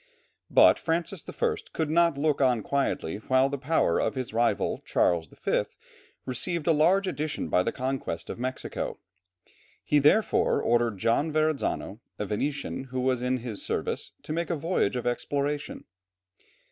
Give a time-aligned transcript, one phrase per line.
[0.49, 1.55] But Francis I.
[1.73, 5.61] could not look on quietly while the power of his rival Charles V.
[6.25, 8.97] received a large addition by the conquest of Mexico.
[9.83, 14.55] He therefore ordered John Verrazzano, a Venetian who was in his service, to make a
[14.55, 15.83] voyage of exploration.